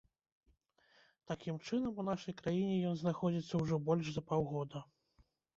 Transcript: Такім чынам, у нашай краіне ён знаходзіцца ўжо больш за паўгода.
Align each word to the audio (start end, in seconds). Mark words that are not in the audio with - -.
Такім 1.31 1.59
чынам, 1.67 1.93
у 2.03 2.07
нашай 2.09 2.37
краіне 2.41 2.79
ён 2.93 2.97
знаходзіцца 3.03 3.63
ўжо 3.63 3.81
больш 3.91 4.05
за 4.17 4.21
паўгода. 4.31 4.87